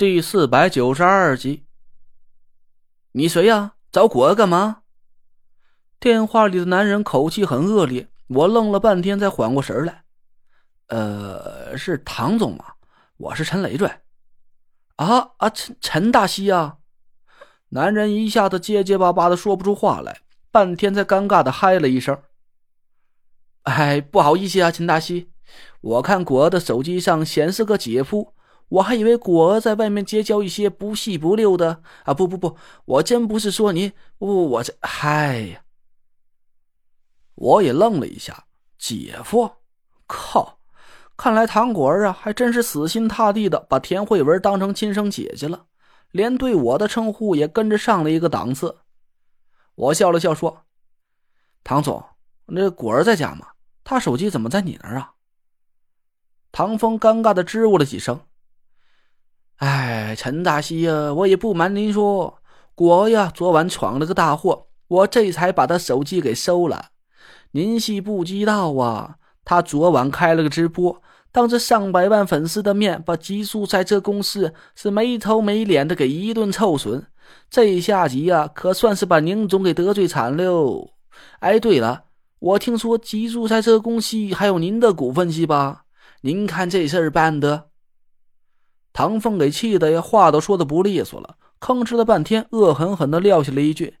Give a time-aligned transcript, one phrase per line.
[0.00, 1.66] 第四百九十二集，
[3.12, 3.74] 你谁呀？
[3.92, 4.80] 找果儿干嘛？
[5.98, 10.04] 电话里的男人口气很恶劣，我愣了半天才缓过神来。
[10.86, 12.64] 呃，是唐总吗？
[13.18, 13.92] 我是陈累赘。
[14.96, 16.78] 啊啊，陈陈大西啊！
[17.68, 22.18] 男人一下子结结巴巴的说不出话来，半天才尴尬的嗨了一声。
[23.64, 25.30] 哎，不好意思啊，陈大西，
[25.82, 28.34] 我看果儿的手机上显示个姐夫。
[28.70, 32.14] 我还以为果儿在外面结交一些不细不溜的啊！
[32.14, 35.62] 不不不，我真不是说你，我我这嗨呀！
[37.34, 38.44] 我也愣了一下，
[38.78, 39.50] 姐夫，
[40.06, 40.58] 靠！
[41.16, 45.66] 看来唐果儿啊，还真是死心塌地的把田慧文当成亲生姐姐了，
[46.12, 48.78] 连对我的称呼也跟着上了一个档次。
[49.74, 50.64] 我笑了笑说
[51.64, 52.04] ：“唐总，
[52.46, 53.48] 那果儿在家吗？
[53.82, 55.14] 他手机怎么在你那儿啊？”
[56.52, 58.20] 唐风尴尬的支吾了几声。
[59.60, 62.38] 哎，陈大西呀，我也不瞒您说，
[62.74, 66.86] 果呀昨晚闯了个大祸，我这才把他手机给收了。
[67.50, 77.06] 您系不知道啊，他昨晚开了个直播，当着上百万粉丝的面，把极速赛车公司是没头没脸的给一顿臭损。
[77.50, 80.90] 这下集呀，可算是把宁总给得罪惨了。
[81.40, 82.04] 哎，对了，
[82.38, 85.84] 我听说极速赛车公司还有您的股份是吧？
[86.22, 87.66] 您看这事儿办的。
[88.92, 93.98] 唐凤给气的呀，话都说的不利索了，吭哧了半天，恶狠狠的撂下了一句：“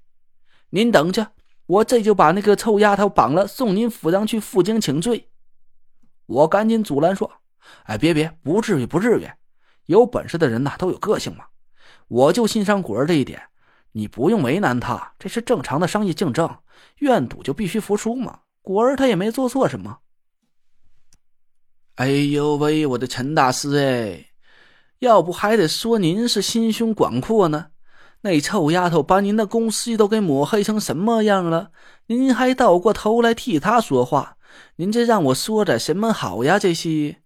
[0.70, 1.32] 您等着，
[1.66, 5.28] 我这就把那个臭丫头绑了，送您府上去负荆请罪。”
[6.26, 7.30] 我赶紧阻拦说
[7.86, 9.28] ：“哎，别别，不至于，不至于，
[9.86, 11.44] 有本事的人呐都有个性嘛。
[12.08, 13.40] 我就欣赏果儿这一点，
[13.92, 16.58] 你不用为难他，这是正常的商业竞争，
[16.98, 18.40] 愿赌就必须服输嘛。
[18.62, 19.98] 果儿他也没做错什么。”
[21.96, 24.29] 哎呦喂，我的陈大师哎！
[25.00, 27.70] 要不还得说您是心胸广阔呢？
[28.20, 31.70] 那臭丫头把您的公司都给抹黑成什么样了？
[32.06, 34.36] 您还倒过头来替她说话？
[34.76, 36.58] 您这让我说点什么好呀？
[36.58, 37.22] 这些。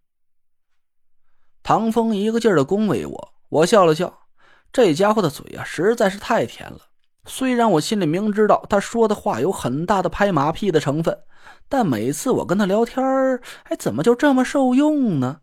[1.64, 4.20] 唐风一个劲儿的恭维我，我笑了笑。
[4.72, 6.78] 这家伙的嘴啊，实在是太甜了。
[7.26, 11.18] 虽然我心里明知道他说的话有很大的拍马屁的成分，
[11.68, 15.40] 但每次我跟他聊天儿，哎，怎么就这么受用呢？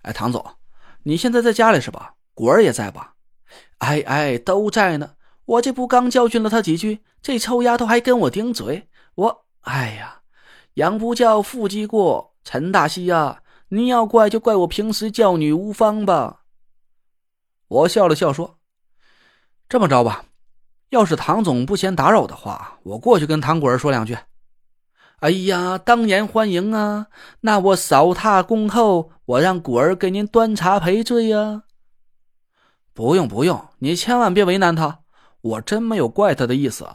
[0.00, 0.42] 哎，唐总。
[1.04, 2.14] 你现在在家里是吧？
[2.34, 3.14] 果儿也在吧？
[3.78, 5.14] 哎哎，都在呢。
[5.44, 8.88] 我这不刚教训了他几句，这臭丫头还跟我顶嘴。
[9.14, 10.22] 我哎呀，
[10.74, 12.34] 养不教，父之过。
[12.42, 16.40] 陈大西呀，你要怪就怪我平时教女无方吧。
[17.68, 18.58] 我笑了笑说
[19.68, 20.24] ：“这么着吧，
[20.90, 24.16] 要是唐总不嫌打扰的话，我过去跟唐果儿说两句。”
[25.24, 27.06] 哎呀，当然欢迎啊！
[27.40, 31.62] 那我扫榻恭候，我让果儿给您端茶赔罪呀。
[32.92, 34.98] 不用不用，你千万别为难他，
[35.40, 36.86] 我真没有怪他的意思，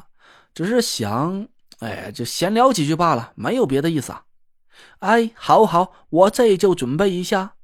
[0.53, 1.47] 只是想，
[1.79, 4.13] 哎，就闲聊几句罢了，没有别的意思。
[5.00, 7.56] 哎，好好，我这就准备一下。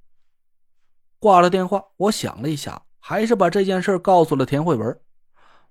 [1.19, 4.99] 挂了电话，我想了一下，还是把这件事告诉了田慧文。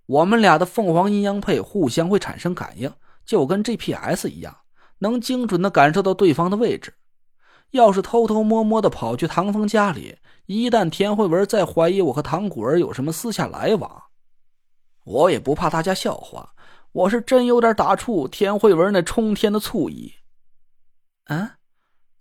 [0.07, 2.93] 我们俩的凤凰阴阳配互相会产生感应，
[3.27, 4.57] 就跟 GPS 一样。
[5.05, 6.95] 能精准的感受到对方的位置。
[7.71, 10.17] 要是偷偷摸摸的跑去唐风家里，
[10.47, 14.05] 一旦田慧文再怀疑我和唐果儿有什么私下来往，
[15.05, 16.55] 我也不怕大家笑话。
[16.93, 20.15] 我是真有点打怵田慧文那冲天的醋意。
[21.25, 21.57] 啊，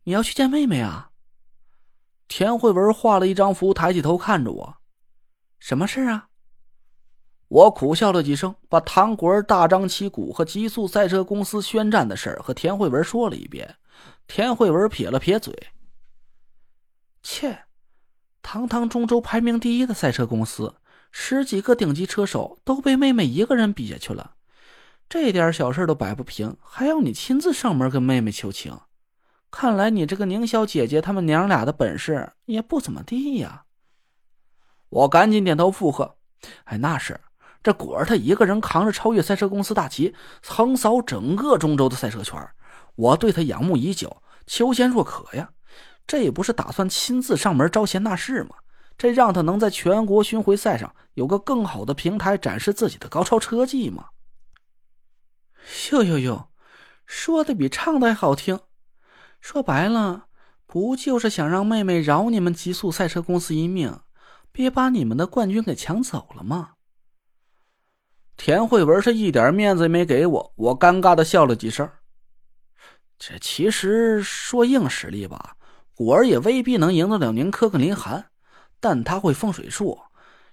[0.04, 1.12] 你要去见妹妹啊？
[2.28, 4.78] 田慧文画了一张符，抬起头看着我。
[5.60, 6.30] 什么事啊？
[7.54, 13.76] 我苦笑了几声，把唐果儿大张旗鼓和极速赛车公司宣战的事儿和田慧文说了一遍。
[14.26, 15.54] 田慧文撇了撇嘴
[17.22, 17.66] ：“切，
[18.42, 20.74] 堂堂中州排名第一的赛车公司，
[21.12, 24.34] 十几个顶级车手都被妹妹一个人比下去了，
[25.08, 28.76] 这点小事都摆不平，还要你亲自上门跟妹妹求情？
[29.52, 33.66] 看来你这个宁小姐姐他们娘俩的本事也不怎么地呀。”
[34.90, 36.16] 我赶紧点头附和
[36.66, 37.20] ：“哎，那是。”
[37.64, 40.14] 这果儿他一个人扛着超越赛车公司大旗，
[40.46, 42.38] 横扫整个中州的赛车圈，
[42.96, 45.50] 我对他仰慕已久，求贤若渴呀。
[46.06, 48.58] 这也不是打算亲自上门招贤纳士吗？
[48.98, 54.08] 这让他能在全国巡回赛上有个更好的平台展示自己的高超车技吗？
[55.92, 56.50] 哟哟哟，
[57.06, 58.60] 说的比唱的还好听。
[59.40, 60.26] 说白了，
[60.68, 64.02] 不就是想让妹妹饶你们极速赛车公司一命，
[64.52, 66.72] 别把你们的冠军给抢走了吗？
[68.36, 71.90] 田慧文是一点面子也没给我，我尴尬的笑了几声。
[73.18, 75.56] 这其实说硬实力吧，
[75.96, 78.26] 果儿也未必能赢得了宁珂跟林寒，
[78.80, 79.98] 但他会风水术，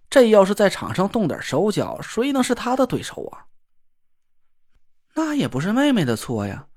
[0.09, 3.47] 这要是在场上动点手脚，谁能是他的对手啊？
[5.15, 6.69] 那也不是妹妹的错呀，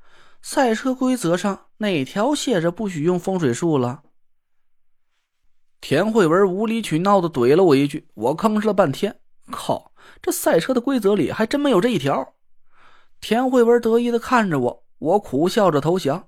[0.41, 4.01] 赛车规则上哪条写着不许用风水术了？
[5.79, 9.19] 田慧文无理取闹的怼了我一句，我吭哧了半天，
[9.51, 9.91] 靠，
[10.21, 12.33] 这赛车的规则里还真没有这一条。
[13.19, 16.27] 田慧文得意的看着我，我苦笑着投降。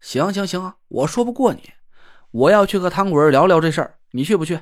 [0.00, 1.72] 行行行，我说不过你，
[2.30, 4.60] 我要去和唐果儿聊聊这事儿，你去不去？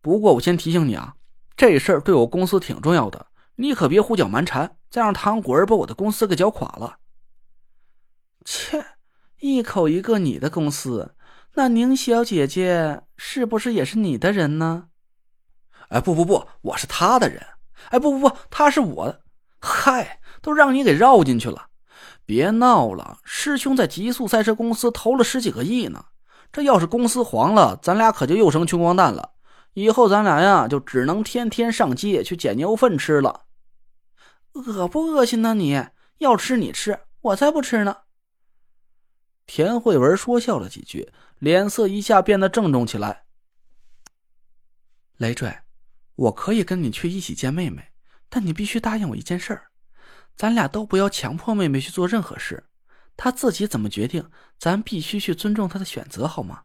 [0.00, 1.14] 不过我先提醒你啊，
[1.56, 6.98] 这事儿对我公司挺重要的，你可别胡搅蛮缠，再让唐果儿把我的公司给搅垮了。
[8.44, 8.84] 切，
[9.40, 11.14] 一口一个你的公司，
[11.54, 14.88] 那宁小姐姐是不是也是你的人呢？
[15.88, 17.44] 哎，不不不，我是他的人。
[17.90, 19.20] 哎，不不不，他是我的。
[19.60, 20.20] 嗨。
[20.42, 21.68] 都让你给绕进去了，
[22.26, 23.18] 别闹了！
[23.24, 26.04] 师兄在极速赛车公司投了十几个亿呢，
[26.52, 29.30] 这要是公司黄了，咱俩可就又成穷光蛋了。
[29.72, 33.44] 以后咱俩呀，就只能天天上街去捡牛粪吃了。
[34.52, 35.54] 恶不恶心呢？
[35.54, 35.82] 你
[36.18, 37.96] 要吃你吃，我才不吃呢！
[39.46, 43.24] 田慧文说笑了几句，脸色一下变得郑重起来。
[45.16, 45.56] 雷坠，
[46.16, 47.92] 我可以跟你去一起见妹妹，
[48.28, 49.68] 但你必须答应我一件事儿。
[50.36, 52.64] 咱俩都不要强迫妹妹去做任何事，
[53.16, 54.28] 她自己怎么决定，
[54.58, 56.62] 咱必须去尊重她的选择，好吗？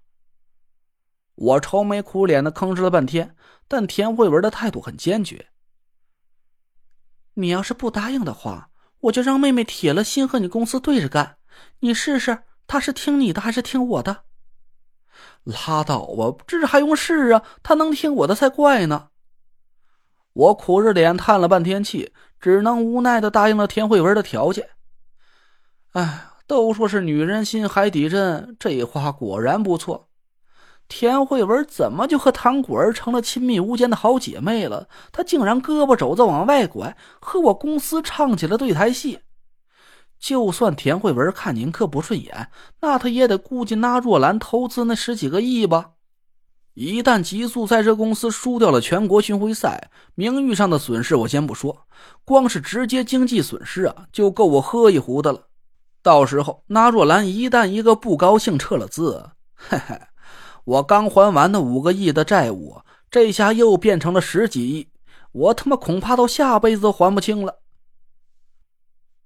[1.36, 3.36] 我愁眉苦脸的吭哧了半天，
[3.68, 5.48] 但田慧文的态度很坚决。
[7.36, 11.38] 你要是不答应的话，我就让妹妹铁了心和你公司对着干，
[11.80, 14.25] 你试试，她是听你的还是听我的？
[15.44, 17.44] 拉倒吧，这还用试啊？
[17.63, 19.10] 她能听我的才怪呢！
[20.33, 22.11] 我苦着脸叹了半天气。
[22.41, 24.69] 只能无奈的答应了田慧文的条件。
[25.91, 30.07] 哎，都说是女人心海底针，这话果然不错。
[30.87, 34.87] 田慧文怎么就和唐果儿成了亲密无间的好姐妹了？
[35.11, 39.19] 她竟然胳膊肘子往外拐，和我公司唱起了对台戏。
[40.17, 42.49] 就算田慧文看宁克不顺眼，
[42.79, 45.91] 那她也得顾及那若兰投资那十几个亿吧。
[46.81, 51.77] 一旦极速赛车公司输掉了全国巡回赛，名誉上的损失我先不说，
[52.23, 55.49] 光是直接经济损失啊，就够我喝一壶的了。
[56.01, 59.99] 到时候那若兰一旦一个不高兴撤了资， 嘿嘿，
[60.63, 62.79] 我刚还完那五个亿的债务，
[63.11, 64.87] 这下又变成了十几亿，
[65.33, 67.59] 我他妈恐怕到下辈子都还不清了。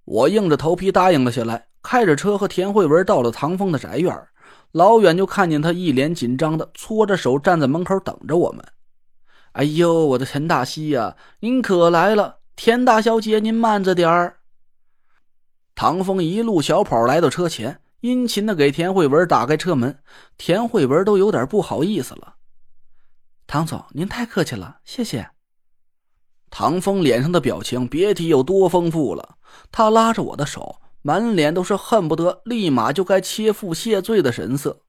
[0.06, 4.28] 我硬着头皮答应了下来，开着车和田慧文到了唐风的宅院。
[4.74, 8.66] 老远就看见他一脸紧张的搓着手站在门口等着我们。
[9.52, 12.40] 哎呦，我的田大西呀，您可来了！
[12.56, 14.40] 田大小姐，您慢着点儿。
[15.76, 20.00] 唐风一路小跑来到车前，殷勤的给田慧文打开车门。
[20.38, 22.36] 田慧文都有点不好意思了。
[23.46, 25.30] 唐总，您太客气了，谢谢。
[26.50, 29.38] 唐风脸上的表情别提有多丰富了，
[29.72, 30.80] 他拉着我的手。
[31.04, 34.80] 满脸都是恨不得立马就该切腹谢罪的神色。